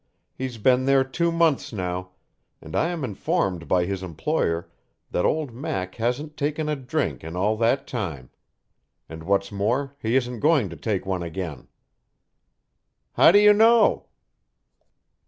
He's 0.35 0.57
been 0.57 0.85
there 0.85 1.03
two 1.03 1.31
months 1.31 1.71
now, 1.71 2.13
and 2.59 2.75
I 2.75 2.87
am 2.87 3.03
informed 3.03 3.67
by 3.67 3.85
his 3.85 4.01
employer 4.01 4.67
that 5.11 5.25
old 5.25 5.53
Mac 5.53 5.93
hasn't 5.93 6.35
taken 6.37 6.67
a 6.67 6.75
drink 6.75 7.23
in 7.23 7.35
all 7.35 7.55
that 7.57 7.85
time. 7.85 8.31
And 9.07 9.21
what's 9.21 9.51
more, 9.51 9.95
he 10.01 10.15
isn't 10.15 10.39
going 10.39 10.69
to 10.69 10.75
take 10.75 11.05
one 11.05 11.21
again." 11.21 11.67
"How 13.13 13.31
do 13.31 13.37
you 13.37 13.53
know?" 13.53 14.07